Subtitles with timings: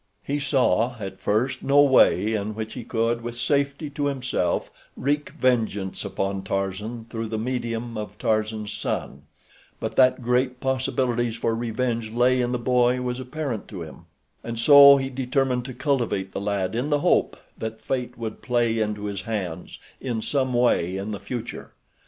[0.23, 5.29] He saw at first no way in which he could, with safety to himself, wreak
[5.39, 9.25] vengeance upon Tarzan through the medium of Tarzan's son;
[9.79, 14.05] but that great possibilities for revenge lay in the boy was apparent to him,
[14.43, 18.79] and so he determined to cultivate the lad in the hope that fate would play
[18.79, 21.73] into his hands in some way in the future.